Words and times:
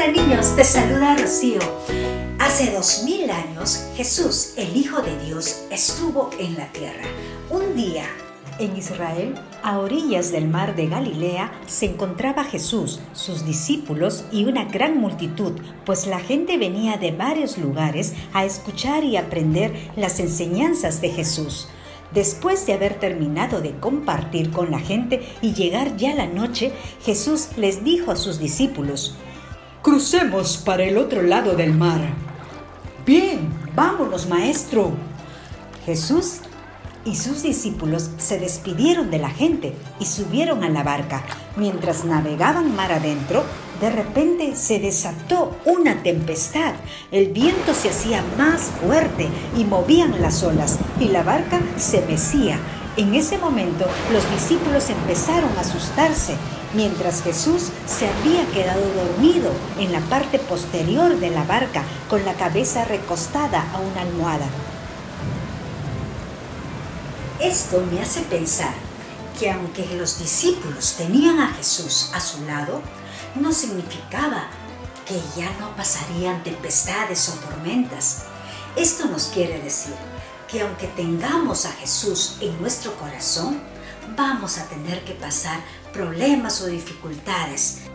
Hola 0.00 0.12
niños, 0.12 0.54
te 0.54 0.62
saluda 0.62 1.16
Rocío. 1.16 1.58
Hace 2.38 2.70
dos 2.70 3.02
mil 3.04 3.28
años 3.28 3.84
Jesús, 3.96 4.52
el 4.56 4.76
Hijo 4.76 5.02
de 5.02 5.18
Dios, 5.26 5.64
estuvo 5.72 6.30
en 6.38 6.56
la 6.56 6.68
tierra. 6.68 7.02
Un 7.50 7.74
día, 7.74 8.04
en 8.60 8.76
Israel, 8.76 9.34
a 9.64 9.80
orillas 9.80 10.30
del 10.30 10.46
mar 10.46 10.76
de 10.76 10.86
Galilea, 10.86 11.50
se 11.66 11.86
encontraba 11.86 12.44
Jesús, 12.44 13.00
sus 13.12 13.44
discípulos 13.44 14.24
y 14.30 14.44
una 14.44 14.66
gran 14.66 15.00
multitud, 15.00 15.54
pues 15.84 16.06
la 16.06 16.20
gente 16.20 16.58
venía 16.58 16.96
de 16.96 17.10
varios 17.10 17.58
lugares 17.58 18.14
a 18.32 18.44
escuchar 18.44 19.02
y 19.02 19.16
aprender 19.16 19.74
las 19.96 20.20
enseñanzas 20.20 21.00
de 21.00 21.10
Jesús. 21.10 21.66
Después 22.14 22.64
de 22.66 22.74
haber 22.74 23.00
terminado 23.00 23.60
de 23.60 23.72
compartir 23.72 24.52
con 24.52 24.70
la 24.70 24.78
gente 24.78 25.26
y 25.42 25.54
llegar 25.54 25.96
ya 25.96 26.14
la 26.14 26.28
noche, 26.28 26.70
Jesús 27.02 27.48
les 27.56 27.82
dijo 27.82 28.12
a 28.12 28.16
sus 28.16 28.38
discípulos, 28.38 29.16
Crucemos 29.88 30.58
para 30.58 30.84
el 30.84 30.98
otro 30.98 31.22
lado 31.22 31.56
del 31.56 31.72
mar. 31.72 32.02
Bien, 33.06 33.48
vámonos, 33.74 34.28
maestro. 34.28 34.92
Jesús 35.86 36.40
y 37.06 37.16
sus 37.16 37.42
discípulos 37.42 38.10
se 38.18 38.38
despidieron 38.38 39.10
de 39.10 39.18
la 39.18 39.30
gente 39.30 39.72
y 39.98 40.04
subieron 40.04 40.62
a 40.62 40.68
la 40.68 40.82
barca. 40.82 41.24
Mientras 41.56 42.04
navegaban 42.04 42.76
mar 42.76 42.92
adentro, 42.92 43.44
de 43.80 43.88
repente 43.88 44.56
se 44.56 44.78
desató 44.78 45.56
una 45.64 46.02
tempestad. 46.02 46.74
El 47.10 47.28
viento 47.28 47.72
se 47.72 47.88
hacía 47.88 48.22
más 48.36 48.70
fuerte 48.84 49.26
y 49.56 49.64
movían 49.64 50.20
las 50.20 50.42
olas 50.42 50.78
y 51.00 51.06
la 51.06 51.22
barca 51.22 51.62
se 51.78 52.02
mecía. 52.02 52.58
En 52.98 53.14
ese 53.14 53.38
momento 53.38 53.86
los 54.12 54.30
discípulos 54.32 54.90
empezaron 54.90 55.56
a 55.56 55.62
asustarse, 55.62 56.34
mientras 56.74 57.22
Jesús 57.22 57.68
se 57.86 58.08
había 58.08 58.46
quedado 58.52 58.82
dormido 58.94 59.52
en 59.78 59.92
la 59.92 60.00
parte 60.00 60.38
posterior 60.38 61.18
de 61.18 61.30
la 61.30 61.44
barca 61.44 61.82
con 62.08 62.24
la 62.24 62.34
cabeza 62.34 62.84
recostada 62.84 63.70
a 63.72 63.78
una 63.78 64.02
almohada. 64.02 64.46
Esto 67.40 67.82
me 67.90 68.00
hace 68.00 68.22
pensar 68.22 68.74
que 69.38 69.50
aunque 69.50 69.86
los 69.96 70.18
discípulos 70.18 70.94
tenían 70.98 71.38
a 71.38 71.54
Jesús 71.54 72.10
a 72.12 72.20
su 72.20 72.44
lado, 72.44 72.82
no 73.36 73.52
significaba 73.52 74.48
que 75.06 75.20
ya 75.40 75.50
no 75.60 75.74
pasarían 75.76 76.42
tempestades 76.42 77.28
o 77.28 77.32
tormentas. 77.48 78.24
Esto 78.76 79.06
nos 79.06 79.26
quiere 79.26 79.60
decir 79.60 79.94
que 80.50 80.62
aunque 80.62 80.88
tengamos 80.88 81.64
a 81.66 81.72
Jesús 81.72 82.36
en 82.40 82.60
nuestro 82.60 82.94
corazón, 82.96 83.60
vamos 84.16 84.58
a 84.58 84.66
tener 84.66 85.04
que 85.04 85.14
pasar 85.14 85.60
problemas 85.92 86.60
o 86.62 86.66
dificultades 86.66 87.88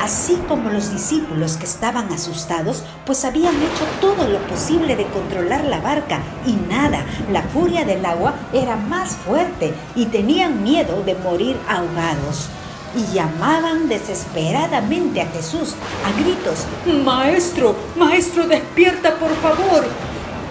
así 0.00 0.38
como 0.48 0.70
los 0.70 0.90
discípulos 0.90 1.56
que 1.56 1.66
estaban 1.66 2.10
asustados, 2.12 2.82
pues 3.04 3.24
habían 3.24 3.54
hecho 3.56 3.84
todo 4.00 4.26
lo 4.26 4.38
posible 4.46 4.96
de 4.96 5.06
controlar 5.06 5.64
la 5.64 5.80
barca 5.80 6.20
y 6.46 6.52
nada, 6.52 7.04
la 7.30 7.42
furia 7.42 7.84
del 7.84 8.04
agua 8.04 8.34
era 8.52 8.76
más 8.76 9.16
fuerte 9.16 9.74
y 9.94 10.06
tenían 10.06 10.62
miedo 10.62 11.02
de 11.02 11.14
morir 11.14 11.56
ahogados. 11.68 12.48
Y 12.96 13.12
llamaban 13.12 13.86
desesperadamente 13.88 15.20
a 15.20 15.26
Jesús 15.26 15.74
a 16.06 16.22
gritos, 16.22 16.64
Maestro, 17.04 17.76
Maestro, 17.96 18.46
despierta 18.48 19.14
por 19.16 19.34
favor 19.36 20.07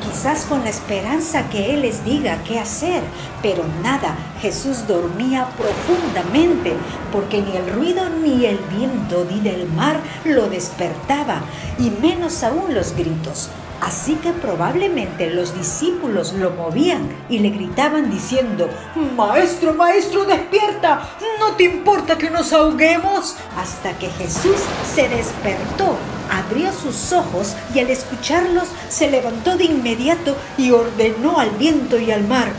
quizás 0.07 0.45
con 0.45 0.63
la 0.63 0.69
esperanza 0.69 1.49
que 1.49 1.73
Él 1.73 1.81
les 1.81 2.05
diga 2.05 2.41
qué 2.43 2.59
hacer, 2.59 3.01
pero 3.41 3.65
nada, 3.83 4.15
Jesús 4.41 4.87
dormía 4.87 5.47
profundamente, 5.57 6.73
porque 7.11 7.41
ni 7.41 7.55
el 7.57 7.69
ruido 7.73 8.09
ni 8.09 8.45
el 8.45 8.57
viento 8.57 9.25
ni 9.29 9.41
del 9.41 9.67
mar 9.67 9.99
lo 10.23 10.49
despertaba, 10.49 11.41
y 11.77 11.89
menos 11.89 12.43
aún 12.43 12.73
los 12.73 12.95
gritos. 12.95 13.49
Así 13.81 14.15
que 14.15 14.31
probablemente 14.31 15.29
los 15.29 15.53
discípulos 15.53 16.33
lo 16.33 16.51
movían 16.51 17.07
y 17.29 17.39
le 17.39 17.49
gritaban 17.49 18.09
diciendo, 18.09 18.69
Maestro, 19.15 19.73
maestro, 19.73 20.25
despierta, 20.25 21.09
¿no 21.39 21.55
te 21.55 21.65
importa 21.65 22.17
que 22.17 22.31
nos 22.31 22.53
ahoguemos? 22.53 23.35
Hasta 23.55 23.95
que 23.99 24.09
Jesús 24.09 24.57
se 24.95 25.07
despertó 25.09 25.95
abrió 26.29 26.71
sus 26.71 27.11
ojos 27.13 27.55
y 27.73 27.79
al 27.79 27.89
escucharlos 27.89 28.67
se 28.89 29.09
levantó 29.09 29.57
de 29.57 29.65
inmediato 29.65 30.35
y 30.57 30.71
ordenó 30.71 31.39
al 31.39 31.51
viento 31.51 31.99
y 31.99 32.11
al 32.11 32.27
mar, 32.27 32.51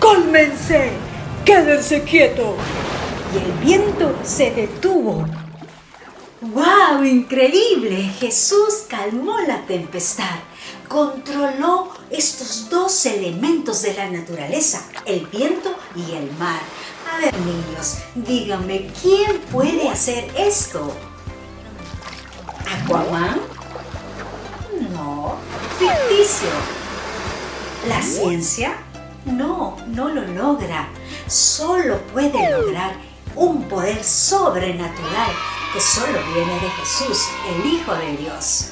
¡Cálmense! 0.00 0.90
¡Quédense 1.44 2.02
quietos! 2.02 2.56
Y 3.32 3.38
el 3.38 3.52
viento 3.64 4.14
se 4.22 4.50
detuvo. 4.50 5.26
¡Wow! 6.42 7.04
Increíble. 7.04 8.10
Jesús 8.20 8.84
calmó 8.86 9.40
la 9.40 9.64
tempestad. 9.66 10.36
Controló 10.88 11.90
estos 12.10 12.68
dos 12.68 13.06
elementos 13.06 13.80
de 13.82 13.94
la 13.94 14.10
naturaleza, 14.10 14.86
el 15.06 15.26
viento 15.26 15.74
y 15.96 16.12
el 16.12 16.30
mar. 16.38 16.60
A 17.10 17.18
ver, 17.18 17.34
niños, 17.38 17.98
díganme, 18.14 18.90
¿quién 19.00 19.40
puede 19.50 19.88
hacer 19.88 20.30
esto? 20.36 20.92
¿Aquaman? 22.82 23.40
No, 24.92 25.36
ficticio. 25.78 26.48
¿La 27.88 28.02
ciencia? 28.02 28.74
No, 29.24 29.76
no 29.86 30.08
lo 30.08 30.22
logra. 30.22 30.88
Solo 31.26 31.98
puede 32.12 32.50
lograr 32.50 32.94
un 33.36 33.62
poder 33.64 34.02
sobrenatural 34.02 35.30
que 35.72 35.80
solo 35.80 36.18
viene 36.34 36.54
de 36.54 36.70
Jesús, 36.70 37.28
el 37.48 37.66
Hijo 37.66 37.94
de 37.94 38.16
Dios. 38.16 38.70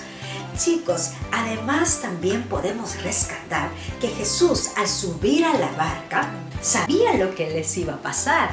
Chicos, 0.59 1.13
además 1.31 2.01
también 2.03 2.43
podemos 2.45 3.03
rescatar 3.03 3.71
que 4.01 4.09
Jesús 4.09 4.71
al 4.77 4.87
subir 4.87 5.45
a 5.45 5.55
la 5.55 5.71
barca 5.73 6.31
sabía 6.61 7.15
lo 7.15 7.35
que 7.35 7.51
les 7.51 7.77
iba 7.77 7.95
a 7.95 8.03
pasar. 8.03 8.51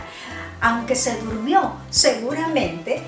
Aunque 0.61 0.95
se 0.95 1.19
durmió, 1.19 1.73
seguramente 1.89 3.01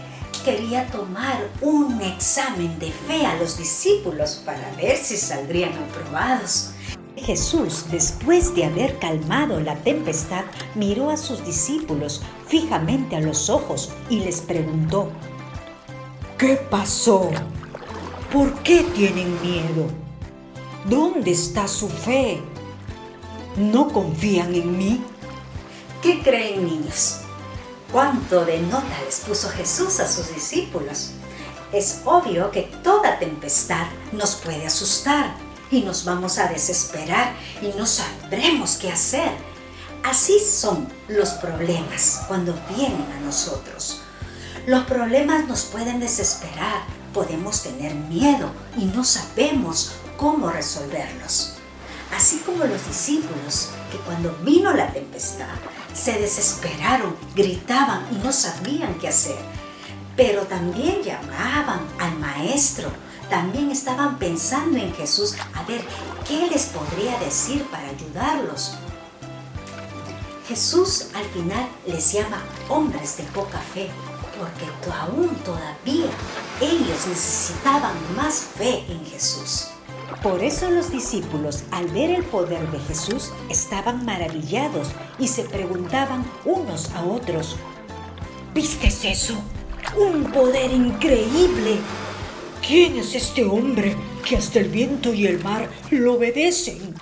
quería 0.43 0.87
tomar 0.87 1.49
un 1.61 2.01
examen 2.01 2.77
de 2.79 2.91
fe 2.91 3.25
a 3.25 3.35
los 3.35 3.57
discípulos 3.57 4.41
para 4.45 4.71
ver 4.75 4.97
si 4.97 5.17
saldrían 5.17 5.73
aprobados. 5.73 6.71
Jesús, 7.15 7.85
después 7.91 8.55
de 8.55 8.65
haber 8.65 8.97
calmado 8.97 9.59
la 9.59 9.75
tempestad, 9.75 10.43
miró 10.75 11.09
a 11.09 11.17
sus 11.17 11.45
discípulos 11.45 12.21
fijamente 12.47 13.15
a 13.15 13.21
los 13.21 13.49
ojos 13.49 13.91
y 14.09 14.19
les 14.21 14.41
preguntó, 14.41 15.11
¿qué 16.37 16.55
pasó? 16.55 17.29
¿Por 18.31 18.53
qué 18.63 18.83
tienen 18.95 19.39
miedo? 19.41 19.87
¿Dónde 20.85 21.31
está 21.31 21.67
su 21.67 21.87
fe? 21.89 22.41
¿No 23.55 23.89
confían 23.89 24.55
en 24.55 24.77
mí? 24.77 25.01
¿Qué 26.01 26.21
creen 26.21 26.65
niños? 26.65 27.20
Cuánto 27.91 28.45
de 28.45 28.59
nota 28.59 29.01
les 29.05 29.19
puso 29.19 29.49
Jesús 29.49 29.99
a 29.99 30.07
sus 30.07 30.33
discípulos. 30.33 31.11
Es 31.71 32.01
obvio 32.05 32.51
que 32.51 32.63
toda 32.83 33.19
tempestad 33.19 33.87
nos 34.11 34.35
puede 34.35 34.65
asustar 34.65 35.35
y 35.69 35.81
nos 35.81 36.03
vamos 36.03 36.37
a 36.37 36.47
desesperar 36.47 37.33
y 37.61 37.67
no 37.77 37.85
sabremos 37.85 38.75
qué 38.75 38.91
hacer. 38.91 39.31
Así 40.03 40.39
son 40.39 40.87
los 41.07 41.29
problemas 41.29 42.21
cuando 42.27 42.57
vienen 42.75 43.05
a 43.17 43.25
nosotros. 43.25 44.01
Los 44.67 44.83
problemas 44.85 45.47
nos 45.47 45.63
pueden 45.63 45.99
desesperar, 45.99 46.83
podemos 47.13 47.63
tener 47.63 47.93
miedo 47.93 48.51
y 48.77 48.85
no 48.85 49.03
sabemos 49.03 49.93
cómo 50.17 50.49
resolverlos. 50.49 51.53
Así 52.15 52.39
como 52.39 52.65
los 52.65 52.85
discípulos 52.87 53.69
que 53.91 53.97
cuando 53.99 54.35
vino 54.43 54.73
la 54.73 54.91
tempestad 54.91 55.55
se 55.93 56.19
desesperaron, 56.19 57.15
gritaban 57.35 58.05
y 58.11 58.15
no 58.15 58.31
sabían 58.31 58.95
qué 58.95 59.07
hacer. 59.07 59.37
Pero 60.15 60.43
también 60.43 61.01
llamaban 61.03 61.81
al 61.99 62.17
maestro, 62.17 62.89
también 63.29 63.71
estaban 63.71 64.19
pensando 64.19 64.77
en 64.77 64.93
Jesús 64.93 65.35
a 65.53 65.63
ver 65.63 65.81
qué 66.27 66.47
les 66.47 66.65
podría 66.65 67.17
decir 67.19 67.63
para 67.65 67.87
ayudarlos. 67.87 68.73
Jesús 70.47 71.07
al 71.13 71.23
final 71.25 71.65
les 71.87 72.11
llama 72.11 72.43
hombres 72.67 73.17
de 73.17 73.23
poca 73.23 73.59
fe, 73.73 73.89
porque 74.37 74.65
aún 74.91 75.33
todavía 75.45 76.09
ellos 76.59 77.07
necesitaban 77.07 77.93
más 78.17 78.41
fe 78.57 78.83
en 78.89 79.05
Jesús. 79.05 79.67
Por 80.21 80.43
eso 80.43 80.69
los 80.69 80.91
discípulos, 80.91 81.63
al 81.71 81.87
ver 81.87 82.11
el 82.11 82.23
poder 82.23 82.69
de 82.69 82.79
Jesús, 82.79 83.31
estaban 83.49 84.05
maravillados 84.05 84.89
y 85.17 85.27
se 85.27 85.43
preguntaban 85.43 86.23
unos 86.45 86.91
a 86.91 87.03
otros, 87.03 87.55
¿viste 88.53 88.87
eso? 88.87 89.33
¡Un 89.97 90.31
poder 90.31 90.71
increíble! 90.71 91.79
¿Quién 92.65 92.97
es 92.97 93.15
este 93.15 93.43
hombre 93.43 93.95
que 94.23 94.37
hasta 94.37 94.59
el 94.59 94.69
viento 94.69 95.11
y 95.11 95.25
el 95.25 95.43
mar 95.43 95.67
lo 95.89 96.13
obedecen? 96.13 96.93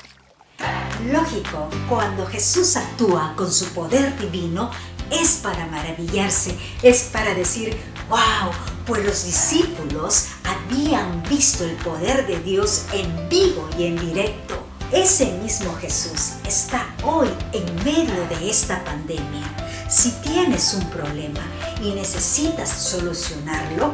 Lógico, 1.11 1.69
cuando 1.89 2.25
Jesús 2.25 2.77
actúa 2.77 3.33
con 3.35 3.51
su 3.51 3.65
poder 3.73 4.17
divino, 4.17 4.71
es 5.11 5.41
para 5.43 5.65
maravillarse, 5.67 6.55
es 6.83 7.09
para 7.11 7.33
decir, 7.33 7.75
¡Wow! 8.09 8.51
Pues 8.85 9.05
los 9.05 9.25
discípulos 9.25 10.27
habían 10.69 11.23
visto 11.23 11.63
el 11.65 11.75
poder 11.77 12.27
de 12.27 12.39
Dios 12.39 12.85
en 12.93 13.29
vivo 13.29 13.67
y 13.77 13.85
en 13.85 13.97
directo. 13.97 14.55
Ese 14.91 15.31
mismo 15.43 15.73
Jesús 15.75 16.33
está 16.47 16.87
hoy 17.03 17.29
en 17.53 17.75
medio 17.83 18.27
de 18.27 18.49
esta 18.49 18.83
pandemia. 18.83 19.43
Si 19.89 20.11
tienes 20.21 20.73
un 20.73 20.87
problema 20.89 21.41
y 21.81 21.91
necesitas 21.91 22.69
solucionarlo, 22.69 23.93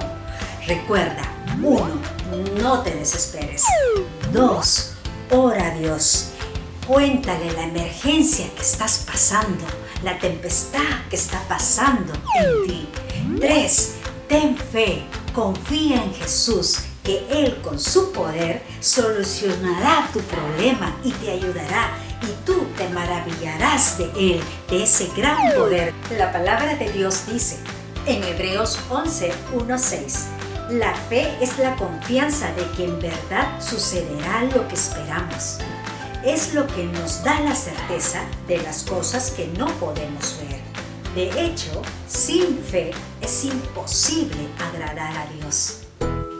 recuerda, 0.68 1.24
uno, 1.62 2.00
no 2.62 2.82
te 2.82 2.96
desesperes. 2.96 3.64
Dos, 4.32 4.94
ora 5.32 5.68
a 5.68 5.78
Dios. 5.78 6.30
Cuéntale 6.88 7.52
la 7.54 7.64
emergencia 7.64 8.46
que 8.56 8.62
estás 8.62 9.04
pasando, 9.06 9.66
la 10.04 10.20
tempestad 10.20 11.08
que 11.10 11.16
está 11.16 11.42
pasando 11.48 12.14
en 12.40 12.68
ti. 12.68 12.90
Tres, 13.40 13.96
ten 14.28 14.58
fe, 14.58 15.04
confía 15.36 16.02
en 16.02 16.14
Jesús 16.14 16.80
que 17.04 17.28
Él 17.30 17.58
con 17.62 17.78
su 17.78 18.12
poder 18.14 18.64
solucionará 18.80 20.10
tu 20.14 20.22
problema 20.22 20.96
y 21.04 21.12
te 21.12 21.32
ayudará 21.32 21.90
y 22.22 22.46
tú 22.46 22.66
te 22.78 22.88
maravillarás 22.90 23.98
de 23.98 24.06
Él, 24.16 24.42
de 24.70 24.84
ese 24.84 25.12
gran 25.16 25.54
poder. 25.54 25.94
La 26.18 26.32
palabra 26.32 26.76
de 26.76 26.90
Dios 26.92 27.28
dice 27.28 27.60
en 28.08 28.24
Hebreos 28.24 28.80
11, 28.90 29.34
1, 29.54 29.78
6. 29.78 30.26
La 30.72 30.96
fe 30.96 31.38
es 31.42 31.60
la 31.60 31.76
confianza 31.76 32.52
de 32.54 32.66
que 32.76 32.86
en 32.86 33.00
verdad 33.00 33.62
sucederá 33.62 34.44
lo 34.56 34.68
que 34.68 34.76
esperamos. 34.76 35.60
Es 36.24 36.56
lo 36.56 36.66
que 36.66 36.86
nos 36.86 37.24
da 37.24 37.40
la 37.42 37.54
certeza 37.54 38.22
de 38.48 38.58
las 38.60 38.84
cosas 38.84 39.32
que 39.32 39.46
no 39.58 39.68
podemos 39.80 40.38
ver. 40.40 40.75
De 41.16 41.30
hecho, 41.46 41.82
sin 42.10 42.58
fe 42.58 42.92
es 43.22 43.46
imposible 43.46 44.50
agradar 44.60 45.16
a 45.16 45.28
Dios. 45.32 45.84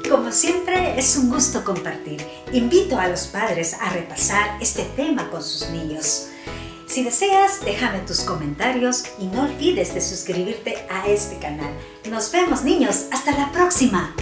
Como 0.10 0.34
siempre, 0.34 1.00
es 1.00 1.16
un 1.16 1.30
gusto 1.30 1.64
compartir. 1.64 2.22
Invito 2.52 3.00
a 3.00 3.08
los 3.08 3.28
padres 3.28 3.74
a 3.80 3.90
repasar 3.92 4.58
este 4.62 4.84
tema 4.98 5.32
con 5.32 5.42
sus 5.42 5.70
niños. 5.70 6.28
Si 6.88 7.06
deseas, 7.06 7.64
déjame 7.64 8.00
tus 8.00 8.20
comentarios 8.20 9.06
y 9.18 9.28
no 9.28 9.44
olvides 9.44 9.94
de 9.94 10.02
suscribirte 10.02 10.86
a 10.90 11.08
este 11.08 11.40
canal. 11.40 11.74
Nos 12.10 12.30
vemos 12.34 12.64
niños, 12.66 13.06
hasta 13.14 13.32
la 13.32 13.54
próxima. 13.54 14.14